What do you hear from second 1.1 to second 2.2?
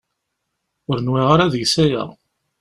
ara deg-s aya.